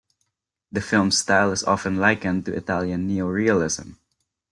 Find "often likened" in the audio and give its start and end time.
1.63-2.45